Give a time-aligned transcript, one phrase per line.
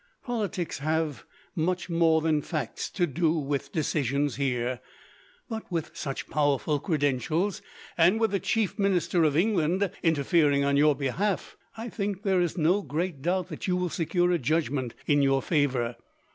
[0.23, 1.25] Politics have,
[1.55, 4.79] much more than facts, to do with decisions here;
[5.47, 7.61] but with such powerful credentials,
[7.99, 12.41] and with the chief minister of England interfering on your behalf, I think that there
[12.41, 15.95] is no great doubt that you will secure a judgment in your favour.